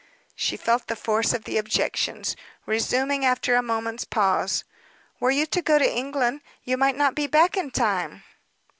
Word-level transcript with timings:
She 0.33 0.57
felt 0.57 0.87
the 0.87 0.95
force 0.95 1.31
of 1.31 1.43
the 1.43 1.59
objections. 1.59 2.35
Resuming 2.65 3.23
after 3.23 3.53
a 3.53 3.61
moment's 3.61 4.03
pause 4.03 4.63
"Were 5.19 5.29
you 5.29 5.45
to 5.45 5.61
go 5.61 5.77
to 5.77 5.95
England, 5.95 6.41
you 6.63 6.75
might 6.75 6.95
not 6.97 7.13
be 7.13 7.27
back 7.27 7.55
in 7.55 7.69
time." 7.69 8.23